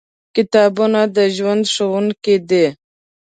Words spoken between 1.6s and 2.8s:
ښوونکي دي.